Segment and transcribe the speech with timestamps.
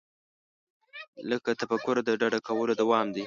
[1.29, 3.19] له تفکره د ډډه کولو دوام دی.